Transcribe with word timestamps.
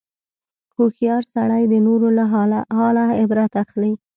هوښیار 0.75 1.23
سړی 1.35 1.63
د 1.67 1.73
نورو 1.87 2.07
له 2.17 2.23
حاله 2.75 3.05
عبرت 3.21 3.51
اخلي. 3.63 3.93